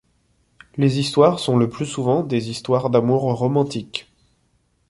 [0.77, 4.09] Les histoires sont le plus souvent des histoires d'amour romantiques.